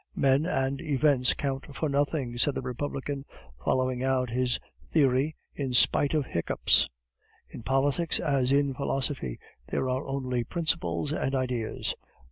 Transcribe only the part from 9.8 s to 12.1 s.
are only principles and ideas."